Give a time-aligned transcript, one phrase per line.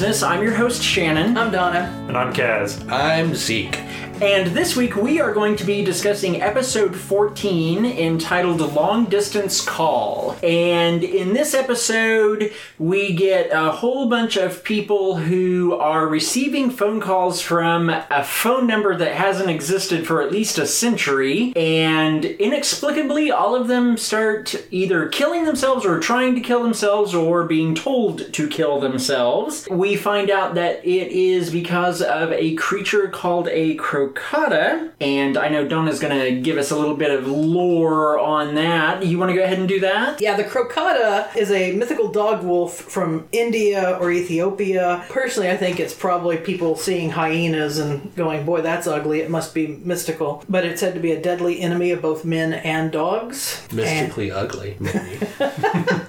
[0.00, 0.22] business.
[0.22, 1.36] I'm your host, Shannon.
[1.36, 1.80] I'm Donna.
[2.08, 2.90] And I'm Kaz.
[2.90, 3.89] I'm Zeke.
[4.22, 10.36] And this week we are going to be discussing episode 14 entitled Long Distance Call.
[10.42, 17.00] And in this episode, we get a whole bunch of people who are receiving phone
[17.00, 21.54] calls from a phone number that hasn't existed for at least a century.
[21.56, 27.44] And inexplicably, all of them start either killing themselves or trying to kill themselves or
[27.44, 29.66] being told to kill themselves.
[29.70, 35.36] We find out that it is because of a creature called a crow Crocotta, and
[35.36, 39.04] I know Donna's going to give us a little bit of lore on that.
[39.04, 40.20] You want to go ahead and do that?
[40.20, 45.04] Yeah, the Crocotta is a mythical dog wolf from India or Ethiopia.
[45.08, 49.20] Personally, I think it's probably people seeing hyenas and going, boy, that's ugly.
[49.20, 50.44] It must be mystical.
[50.48, 53.66] But it's said to be a deadly enemy of both men and dogs.
[53.72, 54.38] Mystically and...
[54.38, 55.26] ugly, maybe.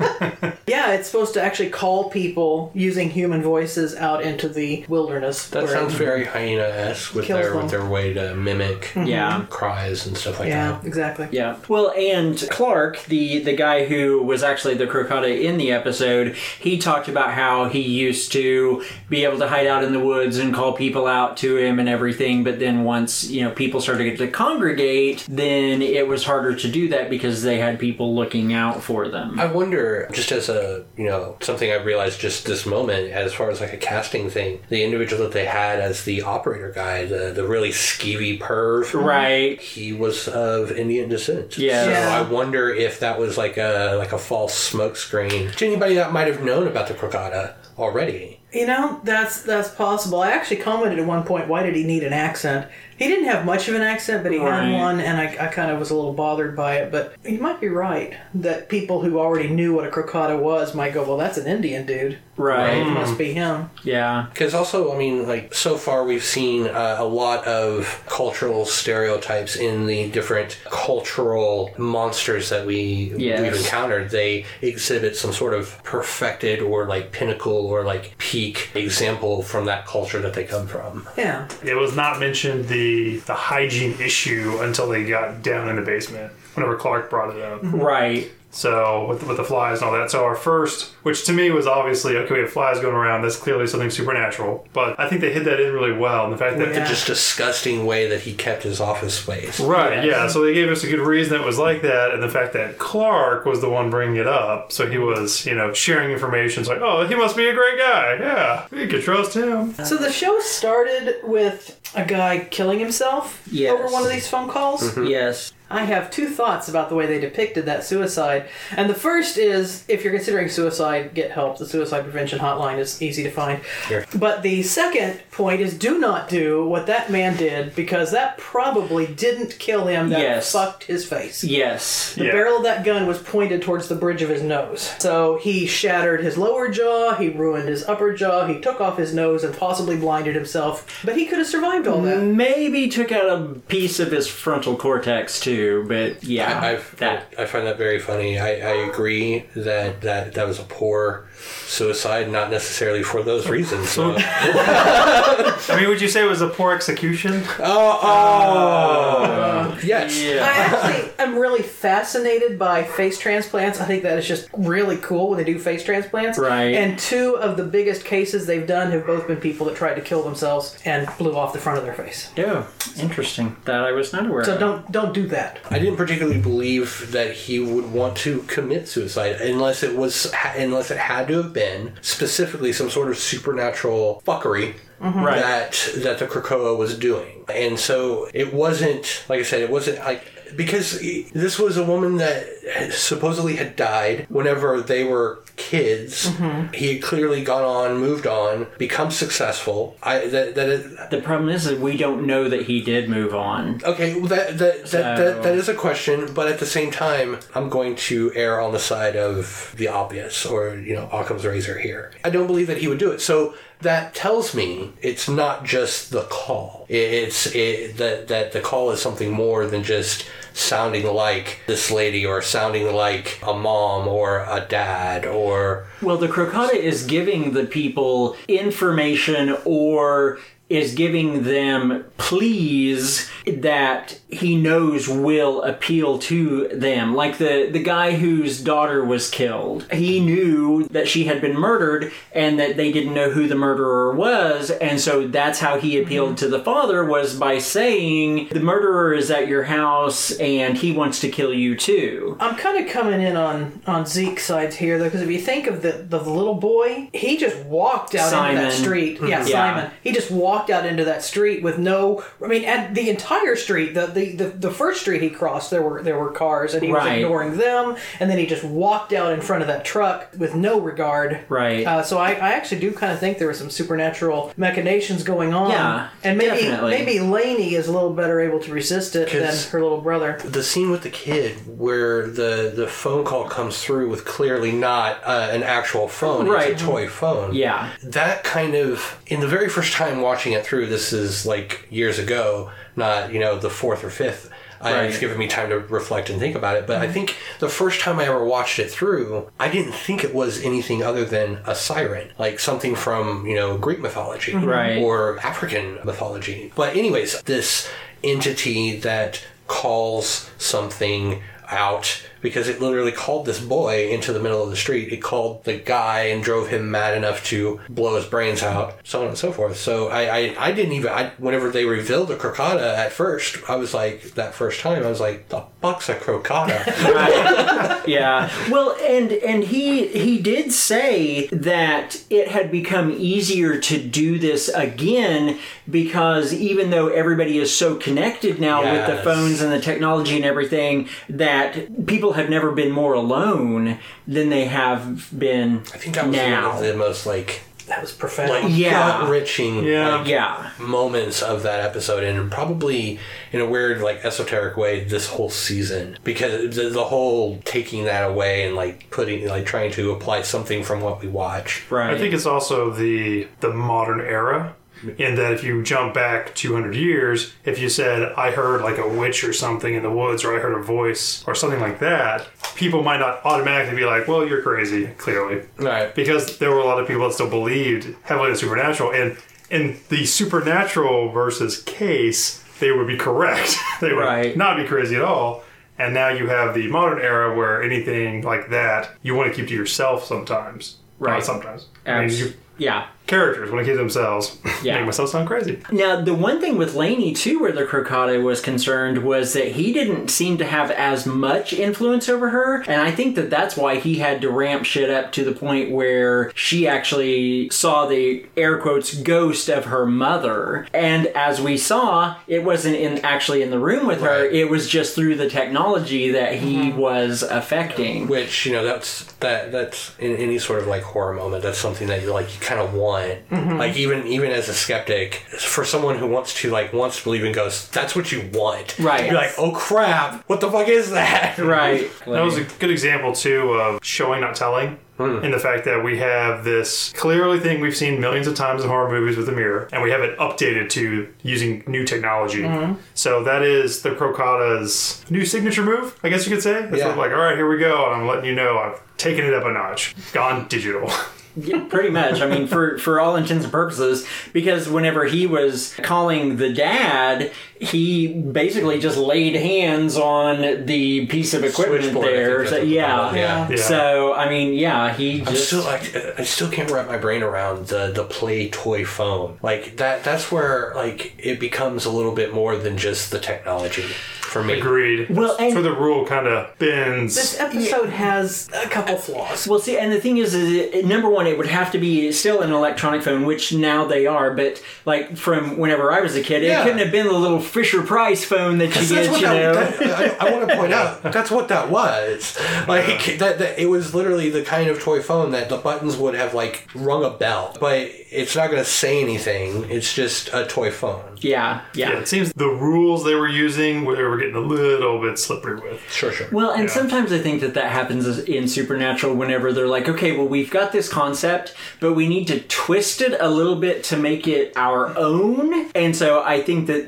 [0.72, 5.50] yeah, it's supposed to actually call people using human voices out into the wilderness.
[5.50, 9.06] That sounds very hyena esque with their, with their way to mimic mm-hmm.
[9.06, 9.46] yeah.
[9.50, 10.84] cries and stuff like yeah, that.
[10.84, 11.28] Yeah, exactly.
[11.32, 11.58] Yeah.
[11.68, 16.78] Well, and Clark, the the guy who was actually the crocotta in the episode, he
[16.78, 20.54] talked about how he used to be able to hide out in the woods and
[20.54, 24.28] call people out to him and everything, but then once, you know, people started to
[24.30, 29.10] congregate, then it was harder to do that because they had people looking out for
[29.10, 29.40] them.
[29.40, 30.61] I wonder, just as a,
[30.98, 34.60] you know, something I realized just this moment, as far as like a casting thing,
[34.70, 38.94] the individual that they had as the operator guy, the, the really skeevy perv.
[38.94, 39.60] Right.
[39.60, 41.58] He was of Indian descent.
[41.58, 41.84] Yeah.
[41.86, 42.20] So Yeah.
[42.20, 46.28] I wonder if that was like a like a false smokescreen to anybody that might
[46.28, 48.40] have known about the crocotta already.
[48.52, 50.22] You know, that's that's possible.
[50.22, 52.68] I actually commented at one point, why did he need an accent?
[53.02, 54.64] He didn't have much of an accent, but he Right.
[54.66, 56.92] had one, and I, I kind of was a little bothered by it.
[56.92, 60.94] But you might be right that people who already knew what a crocotta was might
[60.94, 62.20] go, well, that's an Indian dude.
[62.38, 62.78] Right.
[62.78, 63.70] It must be him.
[63.84, 64.28] Yeah.
[64.32, 69.56] Because also, I mean, like so far we've seen uh, a lot of cultural stereotypes
[69.56, 73.42] in the different cultural monsters that we Yes.
[73.42, 74.10] we've encountered.
[74.12, 79.86] They exhibit some sort of perfected or like pinnacle or like peak example from that
[79.86, 81.08] culture that they come from.
[81.18, 81.48] Yeah.
[81.64, 82.91] It was not mentioned the
[83.26, 86.32] the hygiene issue until they got down in the basement.
[86.54, 87.62] Whenever Clark brought it up.
[87.64, 88.32] Right.
[88.54, 90.12] So with with the flies and all that.
[90.12, 93.22] So our first, which to me was obviously okay, we have flies going around.
[93.22, 94.68] That's clearly something supernatural.
[94.74, 96.26] But I think they hid that in really well.
[96.26, 96.80] And the fact that Yeah.
[96.84, 99.60] The just disgusting way that he kept his office space.
[99.60, 100.06] Right, Yes.
[100.06, 100.28] yeah.
[100.28, 102.78] So they gave us a good reason it was like that, and the fact that
[102.78, 106.60] Clark was the one bringing it up, so he was, you know, sharing information.
[106.62, 108.18] It's like, oh, he must be a great guy.
[108.20, 109.74] Yeah, you could trust him.
[109.86, 113.72] So the show started with a guy killing himself Yes.
[113.72, 114.82] over one of these phone calls.
[114.92, 115.06] Mm-hmm.
[115.06, 115.54] Yes.
[115.74, 118.48] I have two thoughts about the way they depicted that suicide.
[118.76, 121.58] And the first is if you're considering suicide, get help.
[121.58, 123.62] The suicide prevention hotline is easy to find.
[123.88, 124.06] Sure.
[124.16, 129.08] But the second point is do not do what that man did because that probably
[129.08, 130.10] didn't kill him.
[130.10, 130.52] That Yes.
[130.52, 131.44] fucked his face.
[131.44, 132.14] Yes.
[132.18, 132.32] The Yeah.
[132.32, 134.92] barrel of that gun was pointed towards the bridge of his nose.
[135.00, 139.14] So he shattered his lower jaw, he ruined his upper jaw, he took off his
[139.14, 140.86] nose and possibly blinded himself.
[141.04, 142.18] But he could have survived all that.
[142.22, 147.34] Maybe took out a piece of his frontal cortex too, but yeah, I, I, that
[147.38, 148.40] I find that very funny.
[148.40, 153.90] I, I agree that, that that was a poor suicide, not necessarily for those reasons.
[153.90, 154.16] So.
[154.18, 157.44] I mean, would you say it was a poor execution?
[157.60, 160.18] Oh, oh, yes.
[160.20, 163.80] I actually am really fascinated by face transplants.
[163.80, 166.38] I think that is just really cool when they do face transplants.
[166.38, 166.76] Right.
[166.76, 170.02] And two of the biggest cases they've done have both been people that tried to
[170.02, 172.32] kill themselves and blew off the front of their face.
[172.36, 172.68] Yeah,
[173.00, 173.56] interesting.
[173.66, 174.44] That I was not aware.
[174.44, 174.60] So of.
[174.60, 175.60] don't don't do that.
[175.70, 180.92] I didn't particularly believe that he would want to commit suicide unless it was unless
[180.92, 185.20] it had to have been specifically some sort of supernatural fuckery mm-hmm.
[185.20, 185.42] Right.
[185.42, 187.46] that that the Krakoa was doing.
[187.54, 190.26] And so it wasn't like I said, it wasn't like
[190.56, 191.00] because
[191.32, 192.46] this was a woman that
[192.92, 196.28] supposedly had died whenever they were kids.
[196.28, 196.74] Mm-hmm.
[196.74, 199.96] He had clearly gone on, moved on, become successful.
[200.04, 203.34] I that that is, The problem is that we don't know that he did move
[203.34, 203.82] on.
[203.86, 207.40] Okay, well that that, that, that that is a question, but at the same time,
[207.56, 211.80] I'm going to err on the side of the obvious, or you know, Occam's razor
[211.80, 212.12] here.
[212.26, 213.22] I don't believe that he would do it.
[213.22, 216.86] So that tells me it's not just the call.
[216.90, 222.26] It's it, that that the call is something more than just sounding like this lady
[222.26, 227.66] or sounding like a mom or a dad or Well, the crocotta is giving the
[227.66, 230.40] people information or
[230.70, 237.16] is giving them pleas that he knows will appeal to them.
[237.16, 239.92] Like the, the guy whose daughter was killed.
[239.92, 244.14] He knew that she had been murdered and that they didn't know who the murderer
[244.14, 249.14] was, and so that's how he appealed to the father was by saying, The murderer
[249.14, 252.38] is at your house and he wants to kill you too.
[252.40, 255.68] I'm kind of coming in on on Zeke's sides here, though, because if you think
[255.68, 259.20] of the the little boy, he just walked out into that street.
[259.22, 259.44] Yeah, Yeah.
[259.46, 259.92] Simon.
[260.04, 262.24] He just walked out into that street with no.
[262.44, 265.82] I mean, and the entire street, the the, the, the first street he crossed, there
[265.82, 269.32] were there were cars, and he was ignoring them, and then he just walked out
[269.34, 271.40] in front of that truck with no regard.
[271.50, 271.86] Right.
[271.86, 275.54] Uh, so I, I actually do kind of think there were some supernatural machinations going
[275.54, 275.72] on.
[275.72, 276.92] Yeah, and maybe definitely.
[276.92, 280.38] maybe Lainey is a little better able to resist it than her little brother.
[280.44, 285.22] the scene with the kid where the the phone call comes through with clearly not
[285.24, 286.72] uh, an actual phone Right.
[286.72, 287.92] it's a toy phone Yeah.
[288.04, 292.18] that kind of in the very first time watching it through this is like years
[292.20, 294.52] ago not you know the fourth or fifth
[294.82, 295.04] uh, Right.
[295.06, 297.14] it's given me time to reflect and think about it but i mm-hmm.
[297.14, 301.04] think the first time i ever watched it through i didn't think it was anything
[301.04, 304.66] other than a siren like something from you know greek mythology mm-hmm.
[304.66, 304.98] Right.
[304.98, 307.90] or african mythology but anyways this
[308.24, 314.70] entity that calls something out because it literally called this boy into the middle of
[314.70, 315.12] the street.
[315.12, 319.22] It called the guy and drove him mad enough to blow his brains out, so
[319.22, 319.78] on and so forth.
[319.78, 323.76] So I, I, I didn't even, I, whenever they revealed the crocotta at first, I
[323.76, 326.82] was like, that first time, I was like, the fuck's a crocotta?
[327.12, 328.08] Right.
[328.08, 328.50] yeah.
[328.70, 334.70] Well, and and he he did say that it had become easier to do this
[334.70, 335.58] again
[335.90, 340.46] because even though everybody is so connected now with the phones and the technology and
[340.46, 343.98] everything that people have never been more alone
[344.28, 346.70] than they have been I think that was now.
[346.70, 348.50] one of the most like, That was profound.
[348.52, 349.20] like Yeah.
[349.22, 350.18] gut-wrenching Yeah.
[350.18, 350.70] like, yeah.
[350.80, 353.20] moments of that episode and probably
[353.52, 358.30] in a weird like esoteric way this whole season because the, the whole taking that
[358.30, 362.14] away and like putting like trying to apply something from what we watch Right.
[362.14, 364.76] I think it's also the the modern era.
[365.18, 369.08] In that, if you jump back 200 years, if you said, I heard like a
[369.08, 372.48] witch or something in the woods, or I heard a voice, or something like that,
[372.76, 375.66] people might not automatically be like, well, you're crazy, clearly.
[375.78, 379.12] right Because there were a lot of people that still believed heavily in the supernatural.
[379.12, 379.38] And
[379.70, 383.76] in the supernatural versus case, they would be correct.
[384.02, 384.56] they would Right.
[384.58, 385.64] not be crazy at all.
[385.98, 389.68] And now you have the modern era where anything like that you want to keep
[389.70, 390.98] to yourself sometimes.
[391.20, 391.34] Right.
[391.34, 391.86] Not sometimes.
[392.08, 393.08] I mean, you, yeah.
[393.32, 394.58] Characters want to keep themselves.
[394.82, 394.96] Yeah.
[394.96, 395.80] Make myself sound crazy.
[395.92, 399.94] Now, the one thing with Lainey, too, where the Crocotta was concerned, was that he
[399.94, 402.82] didn't seem to have as much influence over her.
[402.88, 405.92] And I think that that's why he had to ramp shit up to the point
[405.92, 410.88] where she actually saw the air quotes ghost of her mother.
[410.96, 414.90] And as we saw, it wasn't in actually in the room with her, it was
[414.90, 416.98] just through the technology that he mm-hmm.
[416.98, 418.28] was affecting.
[418.28, 422.08] which you know that's that that's in any sort of like horror moment that's something
[422.08, 423.78] that you like you kind of want mm-hmm.
[423.78, 427.44] like even even as a skeptic for someone who wants to like wants to believe
[427.44, 429.26] in ghosts that's what you want Right.
[429.26, 432.10] you're like oh crap what the fuck is that Right.
[432.26, 435.00] That was a good example, too, of showing, not telling.
[435.22, 435.46] Hmm.
[435.46, 438.90] In the fact that we have this clearly thing we've seen millions of times in
[438.90, 442.64] horror movies with a mirror, and we have it updated to using new technology.
[442.64, 442.94] Hmm.
[443.14, 446.84] So that is the Crocotta's new signature move, I guess you could say.
[446.86, 447.14] It's Yeah.
[447.16, 449.66] like, all right, here we go, and I'm letting you know I've taken it up
[449.66, 451.12] a notch, gone digital.
[451.56, 452.42] Yeah, pretty much.
[452.42, 457.52] I mean, for for all intents and purposes, because whenever he was calling the dad,
[457.80, 462.68] he basically just laid hands on the piece of equipment Switchboard, there.
[462.68, 463.34] So, yeah.
[463.34, 463.70] yeah.
[463.70, 463.76] Yeah.
[463.76, 467.44] So I mean, yeah, he I'm just still like I still can't wrap my brain
[467.44, 469.58] around the the play toy phone.
[469.62, 474.06] Like that that's where like it becomes a little bit more than just the technology
[474.52, 474.74] for me.
[474.80, 475.30] Agreed.
[475.30, 477.36] Well, and- for the rule kind of bends.
[477.36, 479.68] This episode has a couple flaws.
[479.68, 482.32] Well, see, and the thing is, is it, number one, it would have to be
[482.32, 484.54] still an electronic phone, which now they are.
[484.54, 486.82] But like from whenever I was a kid, Yeah.
[486.82, 489.32] it couldn't have been the little Fisher Price phone that you That's get.
[489.32, 492.58] what You know, that, that- I, I want to point out that's what that was.
[492.88, 496.34] Like that, that it was literally the kind of toy phone that the buttons would
[496.36, 499.90] have like rung a bell, but it's not going to say anything.
[499.90, 501.22] It's just a toy phone.
[501.38, 504.60] yeah, Yeah, yeah, it seems the rules they were using, where they were getting a
[504.60, 506.02] little bit slippery with.
[506.12, 506.48] Sure, sure.
[506.52, 506.90] Well, and Yeah.
[506.90, 510.92] sometimes I think that that happens in Supernatural whenever they're like, okay, well, we've got
[510.92, 515.18] this concept, but we need to twist it a little bit to make it our
[515.18, 515.90] own.
[515.96, 517.06] And so I think that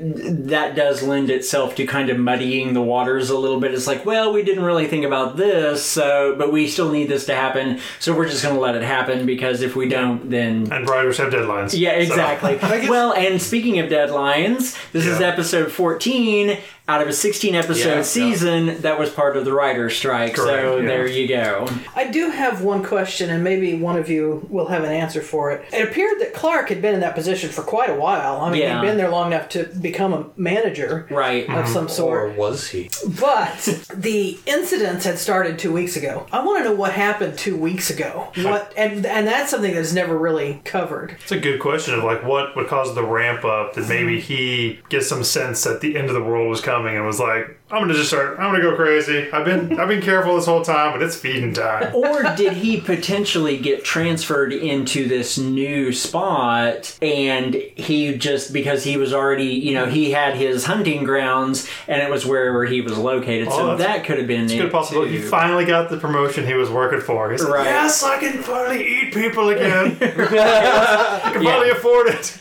[0.47, 3.73] that does lend itself to kind of muddying the waters a little bit.
[3.73, 7.25] It's like, well, we didn't really think about this, so, but we still need this
[7.25, 10.67] to happen, so we're just going to let it happen because if we don't, then
[10.71, 11.77] And writers have deadlines.
[11.77, 12.59] yeah, so- exactly.
[12.89, 17.95] well, and speaking of deadlines, this is episode 14 out of a 16 episode Yeah,
[17.95, 18.01] yeah.
[18.01, 20.35] season that was part of the writer's strike.
[20.35, 20.85] so yeah.
[20.85, 21.67] there you go.
[21.95, 25.51] I do have one question, and maybe one of you will have an answer for
[25.51, 25.65] it.
[25.73, 28.41] It appeared that Clark had been in that position for quite a while.
[28.41, 28.81] I mean, Yeah.
[28.81, 31.49] he'd been there long enough to become a manager Right.
[31.49, 32.23] of some sort.
[32.23, 32.89] or was he?
[33.19, 33.57] But
[33.95, 36.25] the incidents had started two weeks ago.
[36.33, 38.27] I want to know what happened two weeks ago.
[38.41, 41.15] What and and that's something that's never really covered.
[41.23, 44.79] It's a good question of like what would cause the ramp up that maybe he
[44.89, 47.81] gets some sense that the end of the world was coming and was like, I'm
[47.81, 49.31] gonna just start I'm gonna go crazy.
[49.31, 51.93] I've been I've been careful this whole time, but it's feeding time.
[51.95, 58.95] or did he potentially get transferred into this new spot and he just because he
[58.95, 62.95] was already you know he had his hunting grounds and it was wherever he was
[62.97, 65.17] located so Oh, that's- that could have been it Good possibility.
[65.17, 67.31] He finally got the promotion he was working for.
[67.31, 69.97] He's like, yes, I can finally eat people again.
[70.01, 72.37] I can finally afford it.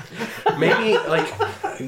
[0.58, 1.32] maybe like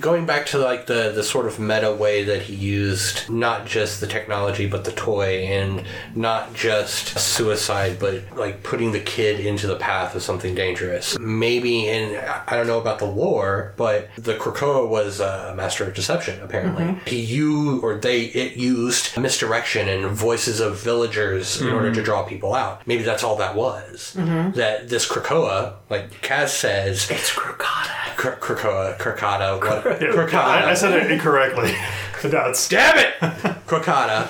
[0.01, 4.01] going back to like the the sort of meta way that he used not just
[4.01, 9.67] the technology but the toy and not just suicide but like putting the kid into
[9.67, 12.17] the path of something dangerous maybe and
[12.49, 16.85] i don't know about the lore but the krakoa was a master of deception apparently
[16.85, 17.07] mm-hmm.
[17.07, 22.05] he you or they it used misdirection and voices of villagers in order to mm-hmm.
[22.05, 24.51] draw people out maybe that's all that was mm-hmm.
[24.53, 27.91] that this krakoa like kaz says it's Crocotta.
[28.17, 29.85] Kr- Krakoa, Krakata, what?
[30.01, 30.35] Krakata.
[30.35, 31.75] I, I said it incorrectly.
[32.25, 33.15] no, it's Damn it!
[33.67, 34.29] Krakata.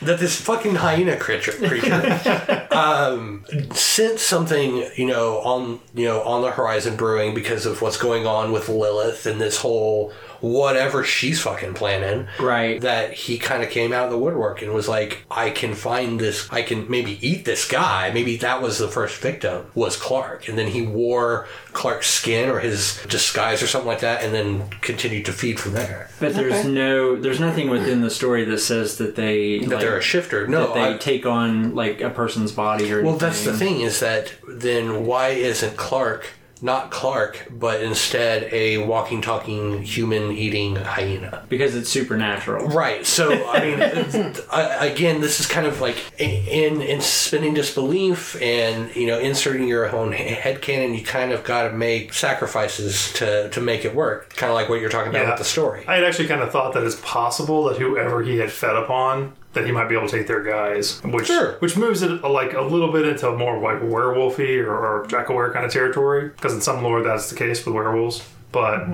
[0.00, 6.42] That this fucking hyena creature, creature um, sent something, you know, on you know on
[6.42, 11.40] the horizon brewing because of what's going on with Lilith and this whole whatever she's
[11.42, 12.28] fucking planning.
[12.40, 12.80] Right.
[12.80, 16.20] That he kind of came out of the woodwork and was like, I can find
[16.20, 16.48] this.
[16.50, 18.10] I can maybe eat this guy.
[18.12, 22.60] Maybe that was the first victim was Clark, and then he wore Clark's skin or
[22.60, 26.08] his disguise or something like that, and then continued to feed from there.
[26.20, 26.68] But there's Okay.
[26.68, 30.46] no, there's nothing within the story that says that they That like, they're a shifter.
[30.46, 33.80] No, that they I- take on like a person's body or Well, that's the thing
[33.80, 36.26] is that then why isn't Clark
[36.62, 41.44] not Clark, but instead a walking, talking, human eating hyena?
[41.48, 42.66] because it's supernatural.
[42.68, 43.06] Right.
[43.06, 43.80] So I mean,
[44.52, 49.68] I, again, this is kind of like in in spinning disbelief and you know inserting
[49.68, 50.94] your own head canon.
[50.94, 54.34] You kind of got to make sacrifices to to make it work.
[54.34, 55.30] Kind of like what you're talking about Yeah.
[55.30, 55.84] with the story.
[55.86, 59.32] I had actually kind of thought that it's possible that whoever he had fed upon,
[59.58, 61.52] that he might be able to take their guys, which Sure.
[61.58, 65.52] which moves it uh, like a little bit into more like werewolfy or, or Jackaware
[65.52, 66.28] kind of territory.
[66.28, 68.26] Because in some lore, that's the case with werewolves.
[68.50, 68.86] But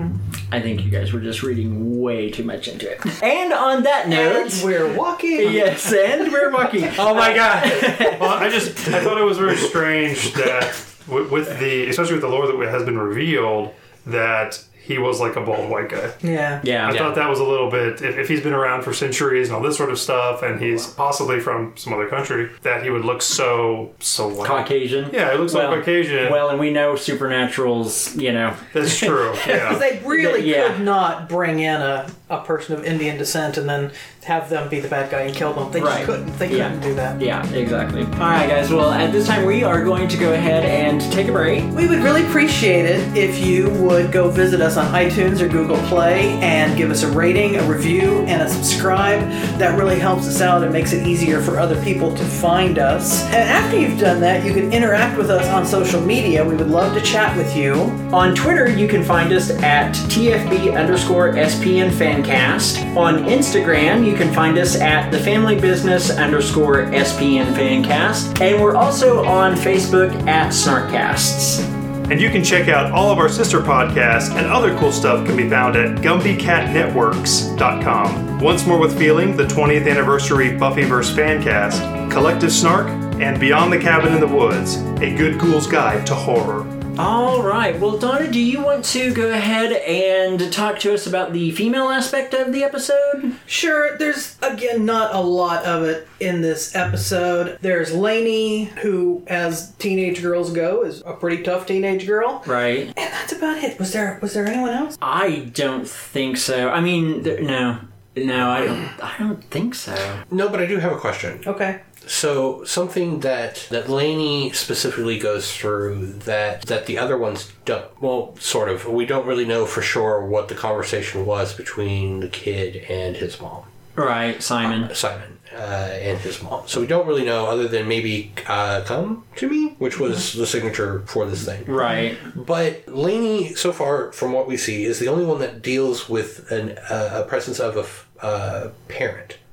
[0.51, 2.99] I think you guys were just reading way too much into it.
[3.23, 5.53] And on that note, And we're walking.
[5.53, 6.83] yes, and we're walking.
[6.99, 7.63] Oh my god!
[8.19, 10.75] well, I just I thought it was very strange that
[11.07, 13.73] with, with the especially with the lore that has been revealed
[14.07, 16.11] that he was like a bald white guy.
[16.21, 16.61] Yeah.
[16.63, 19.47] Yeah, I thought that was a little bit, if, if he's been around for centuries
[19.49, 22.89] and all this sort of stuff, and he's possibly from some other country, that he
[22.89, 24.47] would look so, so white.
[24.47, 25.09] Caucasian.
[25.13, 26.31] Yeah, he looks Well, like Caucasian.
[26.31, 28.19] Well, and we know supernaturals.
[28.21, 29.31] You know, That's true.
[29.31, 29.73] Because Yeah.
[29.77, 30.73] they really Yeah.
[30.75, 33.91] could not bring in a, a person of Indian descent and then
[34.23, 35.71] have them be the bad guy and kill them.
[35.71, 35.97] They Right.
[35.97, 36.39] just couldn't.
[36.39, 36.69] They Yeah.
[36.69, 37.21] couldn't do that.
[37.21, 38.01] yeah, exactly.
[38.03, 38.71] All right, guys.
[38.71, 41.63] Well, at this time, we are going to go ahead and take a break.
[41.75, 45.77] We would really appreciate it if you would go visit us on iTunes or Google
[45.87, 49.19] Play and give us a rating, a review, and a subscribe.
[49.57, 53.23] That really helps us out and makes it easier for other people to find us.
[53.25, 56.43] And after you've done that, you can interact with us on social media.
[56.43, 57.73] We would love to chat with you.
[58.13, 62.95] On Twitter, you can find us at TFB underscore SPN Fancast.
[62.95, 68.41] On Instagram, you can find us at the Family Business underscore SPN Fancast.
[68.41, 71.74] And we're also on Facebook at Snarkcasts.
[72.09, 75.35] And you can check out all of our sister podcasts and other cool stuff can
[75.35, 78.39] be found at GumpyCatNetworks.com.
[78.39, 82.87] Once More with Feeling, the 20th anniversary Buffyverse fancast, Collective Snark,
[83.19, 86.64] and Beyond the Cabin in the Woods, a good ghoul's guide to horror.
[86.97, 87.77] All right.
[87.79, 91.89] Well, Donna, do you want to go ahead and talk to us about the female
[91.89, 93.35] aspect of the episode?
[93.45, 97.57] Sure, there's again not a lot of it in this episode.
[97.61, 102.41] There's Lainey, who, as teenage girls go, is a pretty tough teenage girl.
[102.45, 102.87] Right.
[102.87, 103.77] And that's about it.
[103.77, 104.97] Was there was there anyone else?
[105.01, 106.69] I don't think so.
[106.69, 107.79] I mean, there, no.
[108.17, 109.03] No, I don't.
[109.03, 110.23] I don't think so.
[110.31, 111.41] No, but I do have a question.
[111.45, 111.81] Okay.
[112.07, 117.85] So something that that Lainey specifically goes through that that the other ones don't.
[118.01, 118.85] Well, sort of.
[118.87, 123.41] We don't really know for sure what the conversation was between the kid and his
[123.41, 123.63] mom,
[123.95, 124.93] Right, Simon.
[124.93, 126.63] Simon, uh, and his mom.
[126.67, 130.45] So we don't really know other than maybe uh, "come to me," which was the
[130.45, 131.65] signature for this thing.
[131.65, 132.17] Right.
[132.35, 136.51] But Lainey, so far from what we see, is the only one that deals with
[136.51, 138.69] an, uh, a presence of a uh,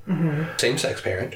[0.07, 0.27] Mm-hmm.
[0.27, 1.35] parent, same sex parent,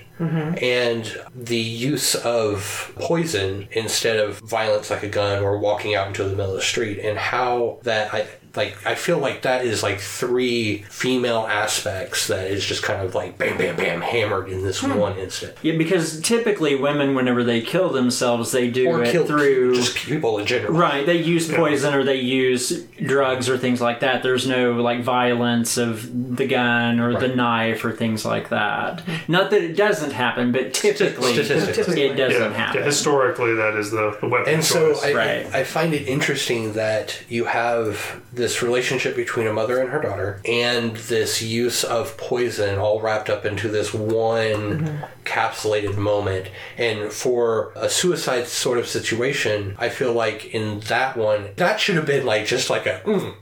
[0.62, 6.24] and the use of poison instead of violence like a gun or walking out into
[6.24, 8.28] the middle of the street, and how that I.
[8.56, 13.14] Like I feel like that is like three female aspects that is just kind of
[13.14, 14.96] like bam, bam, bam, hammered in this hmm.
[14.96, 15.56] one instant.
[15.62, 19.76] Yeah, because typically women, whenever they kill themselves, they do Or it kill through.
[19.76, 20.74] just people in general.
[20.74, 24.24] Right, they use poison or they use drugs or things like that.
[24.24, 29.04] There's no like violence of the gun or the knife or things like that.
[29.28, 32.04] Not that it doesn't happen, but typically Statistically.
[32.04, 32.80] it doesn't Yeah, happen.
[32.80, 34.96] yeah, historically, that is the, the weapon And so.
[35.04, 35.46] I, Right.
[35.54, 40.42] I find it interesting that you have this relationship between a mother and her daughter
[40.48, 46.48] and this use of poison all wrapped up into this one capsulated moment.
[46.78, 51.96] And for a suicide sort of situation, I feel like in that one, that should
[51.96, 53.02] have been like just like a.
[53.06, 53.36] "Mm,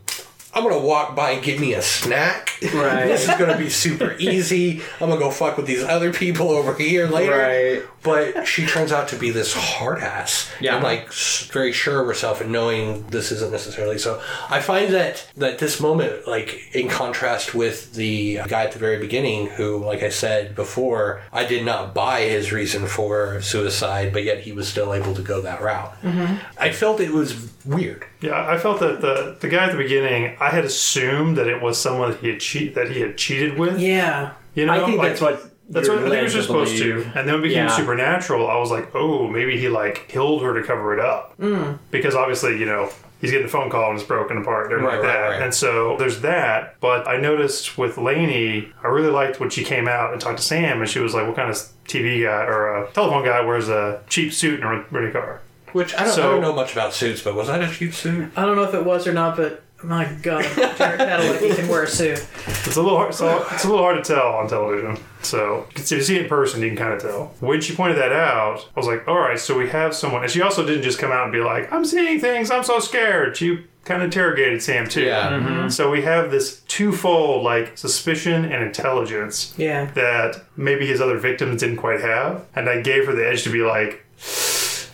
[0.56, 2.58] I'm gonna walk by and get me a snack.
[2.74, 3.08] Right.
[3.08, 4.82] this is gonna be super easy.
[5.02, 7.38] I'm gonna go fuck with these other people over here later.
[7.38, 7.84] Right.
[8.02, 10.50] But she turns out to be this hard ass.
[10.62, 10.76] Yeah.
[10.76, 11.12] And like
[11.52, 14.22] very sure of herself and knowing this isn't necessarily so.
[14.50, 19.00] I find that that this moment, like in contrast with the guy at the very
[19.00, 24.24] beginning, who, like I said before, I did not buy his reason for suicide, but
[24.24, 26.02] yet he was still able to go that route.
[26.02, 26.36] Mm-hmm.
[26.58, 28.06] I felt it was weird.
[28.22, 31.62] Yeah, I felt that the the guy at the beginning, I had assumed that it
[31.62, 33.80] was someone that he had cheat that he had cheated with.
[33.80, 34.32] Yeah.
[34.54, 36.46] You know, I think like- that's what That's you're what I think led it was
[36.46, 36.92] supposed to.
[37.16, 37.76] And then it became Yeah.
[37.76, 41.34] supernatural, I was like, oh, maybe he like killed her to cover it up.
[41.40, 41.80] Mm.
[41.90, 45.00] Because obviously, you know, he's getting a phone call and it's broken apart and everything
[45.00, 45.28] Right, like right, that.
[45.38, 45.42] right.
[45.42, 46.76] And so there's that.
[46.82, 50.44] But I noticed with Lainey, I really liked when she came out and talked to
[50.44, 53.68] Sam and she was like, what kind of TV guy or a telephone guy wears
[53.68, 55.42] a cheap suit and a rented car?
[55.74, 58.30] Which I don't, I don't know much about suits, but was that a cheap suit?
[58.38, 61.84] I don't know if it was or not, but my God, Jared Padalecki can wear
[61.84, 62.26] a suit.
[62.48, 63.14] It's a little hard.
[63.14, 64.98] So it's a little hard to tell on television.
[65.22, 67.34] So if you see it in person, you can kind of tell.
[67.40, 70.32] When she pointed that out, I was like, "All right, so we have someone." And
[70.32, 72.50] she also didn't just come out and be like, "I'm seeing things.
[72.52, 75.04] I'm so scared." She kind of interrogated Sam too.
[75.04, 75.30] Yeah.
[75.32, 75.70] Mm-hmm.
[75.70, 79.86] So we have this twofold like suspicion and intelligence Yeah.
[79.94, 83.52] that maybe his other victims didn't quite have, and I gave her the edge to
[83.52, 84.04] be like,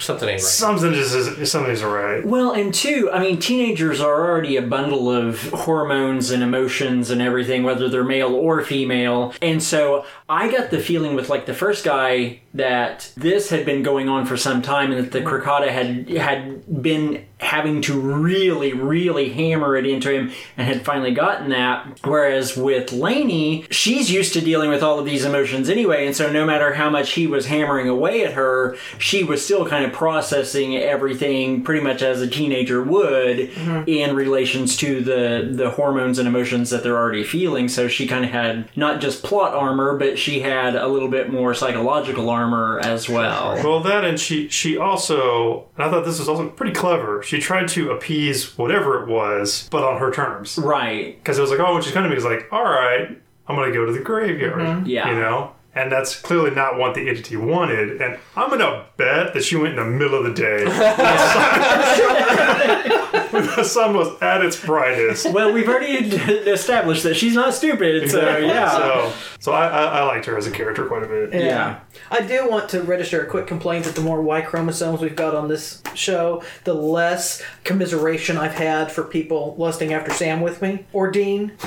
[0.01, 0.41] Something ain't right.
[0.41, 5.09] "Something just is, something's right." Well, and two, I mean, teenagers are already a bundle
[5.09, 9.33] of hormones and emotions and everything, whether they're male or female.
[9.41, 13.81] And so I got the feeling with like the first guy that this had been
[13.81, 15.41] going on for some time and that the mm.
[15.41, 21.11] Cricata had had been having to really, really hammer it into him and had finally
[21.11, 21.99] gotten that.
[22.03, 26.31] Whereas with Lainey, she's used to dealing with all of these emotions anyway, and so
[26.31, 29.93] no matter how much he was hammering away at her, she was still kind of
[29.93, 33.83] processing everything pretty much as a teenager would mm-hmm.
[33.87, 37.69] in relations to the the hormones and emotions that they're already feeling.
[37.69, 41.31] So she kind of had not just plot armor, but she had a little bit
[41.31, 42.40] more psychological armor
[42.79, 43.55] as well.
[43.63, 47.21] Well, that and she she also, and I thought this was also pretty clever.
[47.23, 50.57] She tried to appease whatever it was, but on her terms.
[50.57, 51.17] Right.
[51.17, 53.09] Because it was like, oh, when she's coming to me, it's like, all right,
[53.47, 54.61] I'm going to go to the graveyard.
[54.61, 54.85] Mm-hmm.
[54.85, 55.09] Yeah.
[55.09, 55.53] You know?
[55.73, 58.01] And that's clearly not what the entity wanted.
[58.01, 60.65] And I'm going to bet that she went in the middle of the day.
[63.31, 65.31] when the sun was at its brightest.
[65.31, 68.69] Well, we've already established that she's not stupid, so yeah.
[68.71, 71.33] So, so I, I, I liked her as a character quite a bit.
[71.33, 71.79] Yeah.
[72.09, 75.35] I do want to register a quick complaint that the more Y chromosomes we've got
[75.35, 80.85] on this show, the less commiseration I've had for people lusting after Sam with me
[80.93, 81.53] or Dean.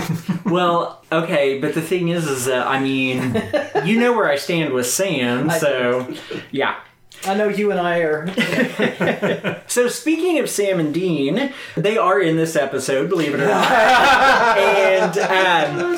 [0.44, 3.42] Well, okay, but the thing is, is that I mean,
[3.85, 6.14] you know where I stand with Sam, so
[6.50, 6.77] yeah.
[7.26, 9.60] I know you and I are.
[9.66, 13.66] So speaking of Sam and Dean, they are in this episode, believe it or not,
[14.58, 15.18] and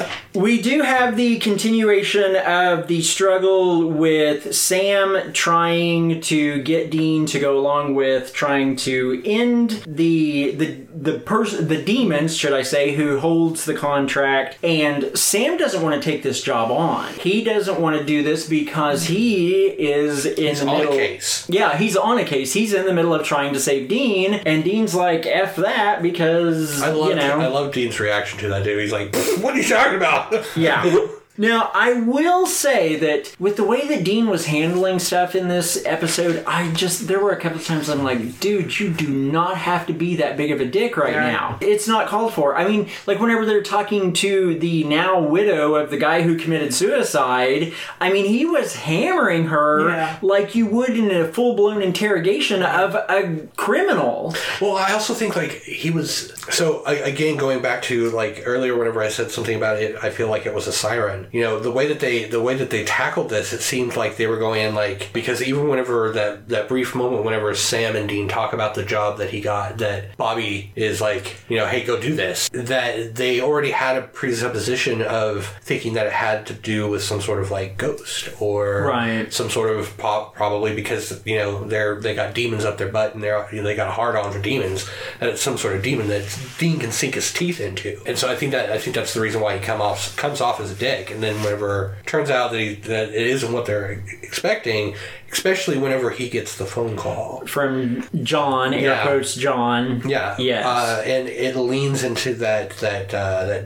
[0.01, 0.03] um,
[0.37, 7.39] we do have the continuation of the struggle with Sam trying to get Dean to
[7.41, 12.95] go along with trying to end the the the person the demons, should I say,
[12.95, 17.13] who holds the contract, and Sam doesn't want to take this job on.
[17.15, 20.93] He doesn't want to do this because he is in He's the on a middle.
[20.95, 21.47] case.
[21.49, 22.53] Yeah, he's on a case.
[22.53, 26.83] He's in the middle of trying to save Dean, and Dean's like, "F that," because
[26.83, 28.81] I love you know, I love Dean's reaction to that dude.
[28.81, 30.26] He's like, "What are you talking about?"
[30.57, 31.07] Yeah.
[31.39, 35.85] Now, I will say that with the way that Dean was handling stuff in this
[35.85, 39.57] episode, I just, there were a couple of times I'm like, dude, you do not
[39.59, 41.31] have to be that big of a dick right Yeah.
[41.33, 41.59] now.
[41.61, 42.57] It's not called for.
[42.57, 46.73] I mean, like whenever they're talking to the now widow of the guy who committed
[46.73, 50.19] suicide, I mean, he was hammering her Yeah.
[50.23, 54.35] like you would in a full blown interrogation of a criminal.
[54.61, 59.03] Well, I also think like he was so again going back to like earlier whenever
[59.03, 61.26] I said something about it, I feel like it was a siren.
[61.33, 64.17] You know, the way that they the way that they tackled this, it seemed like
[64.17, 68.09] they were going in like because even whenever that that brief moment whenever Sam and
[68.09, 71.85] Dean talk about the job that he got, that Bobby is like, you know, hey,
[71.85, 72.49] go do this.
[72.51, 77.21] That they already had a presupposition of thinking that it had to do with some
[77.21, 79.33] sort of like ghost or Right.
[79.33, 83.15] some sort of pop, probably because you know they're they got demons up their butt
[83.15, 84.89] and they're they got a hard on for demons
[85.21, 86.25] and it's some sort of demon that
[86.59, 89.21] Dean can sink his teeth into and so I think that I think that's the
[89.21, 92.29] reason why he come off comes off as a dick and then whenever it turns
[92.29, 94.95] out that he that it isn't what they're expecting
[95.37, 99.03] especially whenever he gets the phone call From John, air Yeah.
[99.03, 100.03] quotes John.
[100.09, 100.35] yeah.
[100.39, 100.65] Yes.
[100.65, 103.65] Uh, and it leans into that that uh, that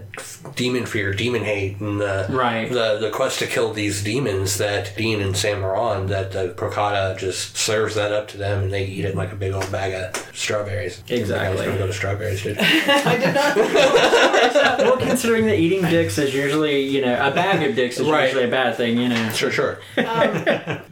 [0.56, 2.68] demon fear, demon hate, and the Right.
[2.70, 6.06] the the quest to kill these demons that Dean and Sam are on.
[6.09, 9.37] That the Procata just serves that up to them, and they eat it like a
[9.37, 11.02] big old bag of strawberries.
[11.09, 11.46] Exactly.
[11.46, 12.59] I was gonna go to strawberries, dude.
[12.61, 13.56] I did not.
[14.78, 18.24] well, considering that eating dicks is usually, you know, a bag of dicks is Right.
[18.24, 19.28] usually a bad thing, you know.
[19.30, 19.78] sure, sure.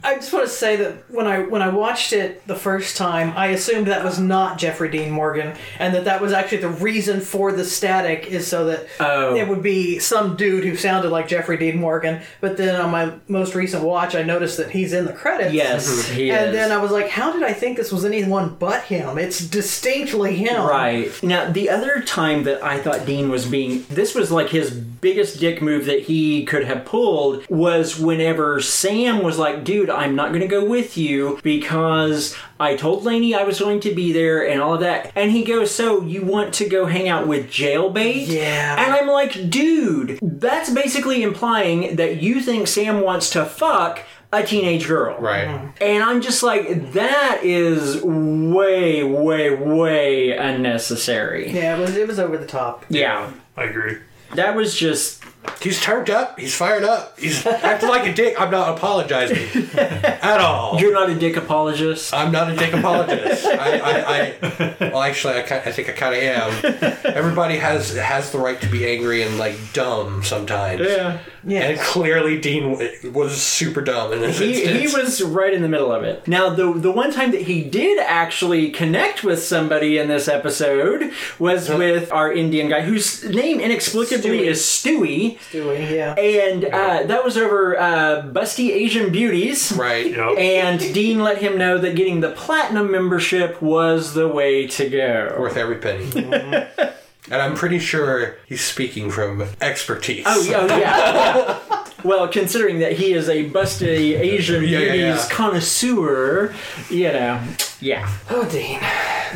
[0.09, 3.31] I just want to say that when I when I watched it the first time,
[3.37, 7.21] I assumed that was not Jeffrey Dean Morgan, and that that was actually the reason
[7.21, 9.35] for the static is so that Oh.
[9.35, 12.21] it would be some dude who sounded like Jeffrey Dean Morgan.
[12.41, 15.53] But then on my most recent watch, I noticed that he's in the credits.
[15.53, 16.13] Yes, mhm.
[16.15, 16.55] he and is.
[16.55, 19.19] then I was like, how did I think this was anyone but him?
[19.19, 20.63] It's distinctly him.
[20.63, 21.11] Right.
[21.21, 23.85] Now, the other time that I thought Dean was being.
[23.89, 29.23] This was like his biggest dick move that he could have pulled was whenever Sam
[29.23, 33.43] was like, dude, I'm not going to go with you because I told Lainey I
[33.43, 35.11] was going to be there and all of that.
[35.15, 38.27] And he goes, so you want to go hang out with Jailbait?
[38.27, 38.83] Yeah.
[38.83, 44.43] And I'm like, dude, that's basically implying that you think Sam wants to fuck a
[44.43, 45.19] teenage girl.
[45.19, 45.47] Right.
[45.47, 45.83] Mm-hmm.
[45.83, 51.51] And I'm just like, that is way, way, way unnecessary.
[51.51, 52.85] Yeah, it was it was over the top.
[52.89, 53.31] Yeah.
[53.57, 53.97] I agree.
[54.33, 55.23] That was just.
[55.61, 56.39] He's turned up.
[56.39, 57.17] He's fired up.
[57.19, 58.39] He's acting like a dick.
[58.39, 60.79] I'm not apologizing at all.
[60.79, 62.13] You're not a dick apologist.
[62.13, 63.45] I'm not a dick apologist.
[63.45, 67.05] I, I, I, well, actually, I, I think I kind of am.
[67.15, 70.81] Everybody has has the right to be angry and like dumb sometimes.
[70.81, 71.19] Yeah.
[71.45, 71.61] yeah.
[71.61, 75.69] And clearly, Dean w- was super dumb in this He, he was right in the
[75.69, 76.27] middle of it.
[76.27, 81.11] Now, the the one time that he did actually connect with somebody in this episode
[81.37, 84.45] was with our Indian guy, whose name inexplicably Stewie.
[84.45, 86.13] is Stewie, Doing, yeah.
[86.15, 89.71] and uh, that was over uh, Busty Asian Beauties.
[89.73, 90.07] right.
[90.19, 90.37] Yep.
[90.37, 95.35] And Dean let him know that getting the platinum membership was the way to go.
[95.39, 96.09] Worth every penny.
[97.31, 100.23] and I'm pretty sure he's speaking from expertise.
[100.27, 101.85] Oh, yeah, oh, yeah.
[102.03, 105.35] well, considering that he is a busty Asian Yeah, yeah, beauties yeah.
[105.35, 106.53] connoisseur,
[106.89, 107.41] you know,
[107.79, 108.09] yeah.
[108.29, 108.79] Oh, Dean.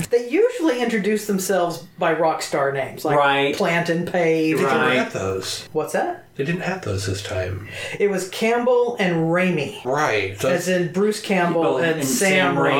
[0.09, 3.55] They usually introduce themselves by rock star names, like Right.
[3.55, 4.57] Plant and Page.
[4.57, 4.95] Right.
[4.95, 5.67] have those.
[5.71, 6.25] What's that?
[6.35, 7.67] They didn't have those this time.
[7.99, 10.39] It was Campbell and Raimi, Right.
[10.41, 12.73] So- as in Bruce Campbell and, Sam, Raimi,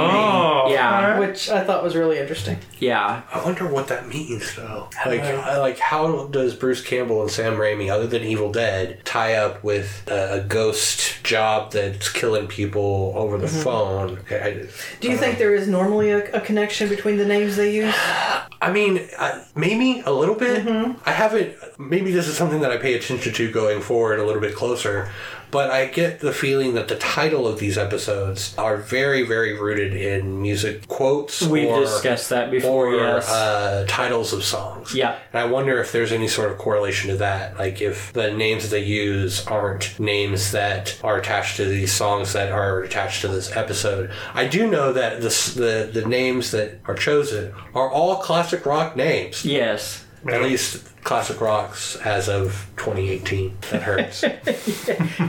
[0.66, 0.72] Oh.
[0.72, 2.58] Yeah, which I thought was really interesting.
[2.80, 3.22] yeah.
[3.32, 4.89] I wonder what that means, though.
[5.06, 5.44] Like, don't.
[5.44, 9.63] I- like, how does Bruce Campbell and Sam Raimi, other than Evil Dead, tie up
[9.63, 14.18] with a, a ghost job that's killing people over the phone?
[14.20, 15.00] Okay, I, Mm-hmm.
[15.02, 17.94] Do you think there is normally a, a connection between the names they use?
[18.63, 20.65] I mean, uh, maybe a little bit.
[21.06, 21.54] I haven't.
[21.78, 25.12] Maybe this is something that I pay attention to going forward a little bit closer.
[25.54, 29.94] But I get the feeling that the title of these episodes are very, very rooted
[29.94, 31.44] in music quotes.
[31.44, 33.30] We've or, discussed that before, or, yes.
[33.30, 34.96] uh, titles of songs.
[34.96, 35.16] Yeah.
[35.32, 37.60] And I wonder if there's any sort of correlation to that.
[37.60, 42.34] Like if the names that they use aren't names that are attached to these songs
[42.34, 44.10] that are attached to this episode.
[44.34, 48.96] I do know that the the, the names that are chosen are all classic rock
[48.96, 49.46] names.
[49.46, 50.04] Yes.
[50.28, 53.58] At least classic rocks as of 2018.
[53.72, 54.24] That hurts.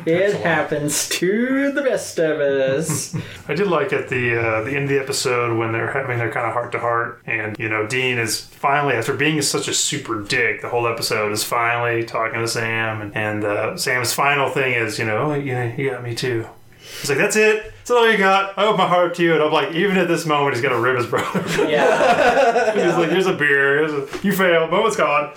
[0.07, 3.17] It happens to the best of us.
[3.49, 6.31] I did like at the uh, the end of the episode when they're having their
[6.31, 9.75] kind of heart to heart, and you know Dean is finally after being such a
[9.75, 14.51] super dick, the whole episode is finally talking to Sam, and, and uh, Sam's final
[14.51, 16.47] thing is, you know, oh, you, you got me too.
[16.79, 17.74] He's like, that's it.
[17.85, 18.57] That's all you got.
[18.57, 20.63] I open my heart up to you, and I'm like, even at this moment, he's
[20.63, 21.69] gonna rip his brother.
[21.69, 22.73] yeah.
[22.87, 23.87] he's like, here's a beer.
[23.87, 24.71] Here's a, you failed.
[24.71, 25.35] Moment's gone.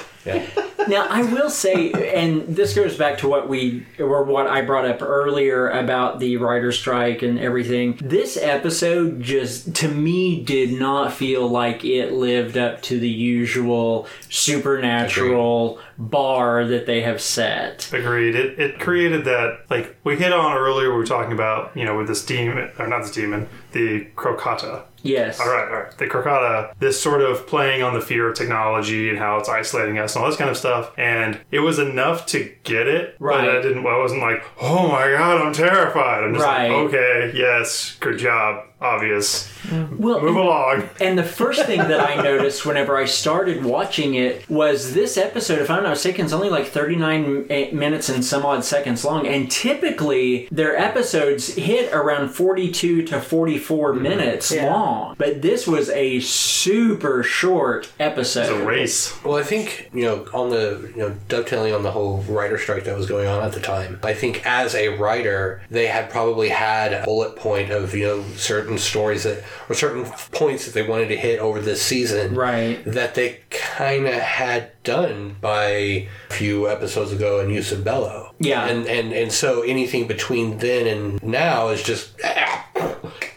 [0.88, 4.86] Now, I will say, and this goes back to what we, or what I brought
[4.86, 8.00] up earlier about the writer strike and everything.
[8.02, 14.08] This episode just, to me, did not feel like it lived up to the usual
[14.30, 17.92] supernatural bar that they have set.
[17.92, 18.36] Agreed.
[18.36, 21.98] It, it created that, like, we hit on earlier, we were talking about, you know,
[21.98, 24.84] with this demon, or not this demon, the Crocotta.
[25.03, 25.39] Yes.
[25.39, 25.97] All right, all right.
[25.97, 29.97] The Crocotta, this sort of playing on the fear of technology and how it's isolating
[29.99, 30.91] us and all this kind of stuff.
[30.97, 33.15] And it was enough to get it.
[33.19, 33.45] Right.
[33.45, 36.23] But I didn't, I wasn't like, oh my God, I'm terrified.
[36.23, 36.69] I'm just Right.
[36.69, 38.63] like, okay, yes, good job.
[38.80, 39.52] Obvious.
[39.72, 40.90] Well, Move along.
[41.02, 45.60] And the first thing that I noticed whenever I started watching it was this episode,
[45.60, 49.26] if I'm not mistaken, is only like 39 eh, minutes and some odd seconds long.
[49.26, 54.04] And typically their episodes hit around 42 to 44 mm-hmm.
[54.04, 54.72] minutes Yeah.
[54.72, 55.16] long.
[55.18, 58.62] But this was a super short It's episode.
[58.62, 59.22] a race.
[59.24, 62.84] Well, I think you know on the you know dovetailing on the whole writer strike
[62.84, 64.00] that was going on at the time.
[64.04, 68.24] I think as a writer, they had probably had a bullet point of you know
[68.36, 72.84] certain stories that or certain points that they wanted to hit over this season, Right.
[72.86, 78.34] That they kind of had done by a few episodes ago in Jus in Bello.
[78.39, 78.65] Yeah.
[78.65, 82.12] and and and so anything between then and now is just.
[82.23, 82.65] ah,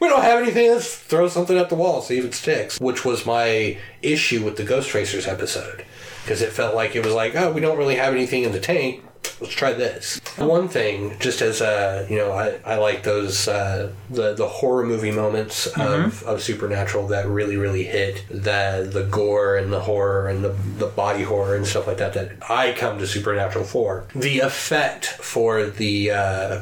[0.01, 0.71] we don't have anything.
[0.71, 2.81] Let's throw something at the wall, see if it sticks.
[2.81, 5.85] Which was my issue with the Ghostfacers episode,
[6.25, 8.61] because it felt like it was like, oh, we don't really have anything in the
[8.61, 9.05] tank.
[9.41, 10.21] Let's try this.
[10.37, 14.85] One thing, just as a you know, I, I like those uh, the the horror
[14.85, 20.29] movie moments of, of supernatural that really really hit the the gore and the horror
[20.29, 22.13] and the the body horror and stuff like that.
[22.13, 26.61] That I come to supernatural for the effect for the uh,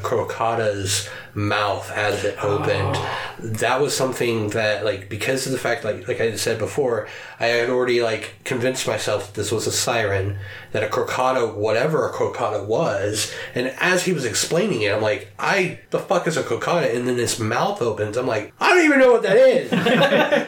[1.39, 2.97] mouth as it opened.
[3.39, 7.07] That was something that like because of the fact like like I said before,
[7.39, 10.37] I had already like convinced myself that this was a siren,
[10.73, 15.31] that a crocotta, whatever a crocotta was, and as he was explaining it, I'm like,
[15.39, 16.93] I the fuck is a crocotta?
[16.95, 18.17] And then his mouth opens.
[18.17, 19.69] I'm like, I don't even know what that is.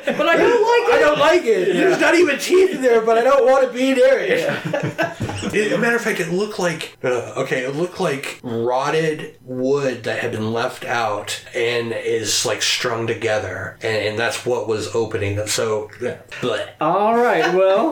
[0.22, 0.94] But I don't like it.
[0.94, 1.74] I don't like it.
[1.74, 5.18] There's not even teeth in there, but I don't want to be near it.
[5.54, 10.04] It- a matter of fact, it looked like uh, okay, it looked like rotted wood
[10.04, 14.94] that had been left out and is like strung together, and, and that's what was
[14.96, 15.46] opening.
[15.48, 16.18] So, yeah.
[16.42, 16.70] Bleh.
[16.80, 17.90] All right, well,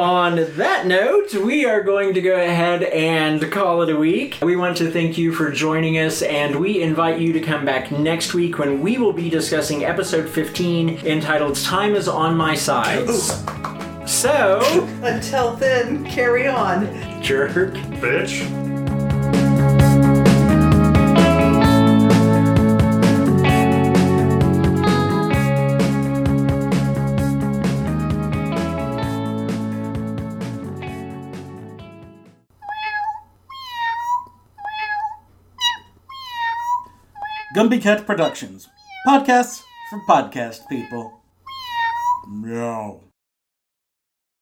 [0.00, 4.38] on that note, we are going to go ahead and call it a week.
[4.42, 7.90] We want to thank you for joining us, and we invite you to come back
[7.90, 13.08] next week when we will be discussing episode 15 entitled Time is on My Side.
[14.08, 14.60] So,
[15.02, 16.86] Until then, carry on.
[17.22, 17.74] jerk.
[18.00, 18.57] Bitch.
[37.58, 38.68] Gumby Cat Productions.
[39.04, 41.20] Podcasts for podcast people.
[42.28, 43.07] Meow.